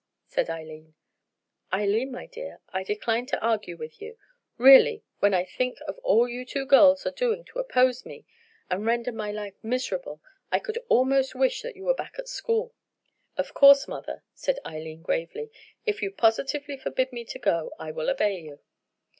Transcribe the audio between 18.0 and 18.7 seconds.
obey you."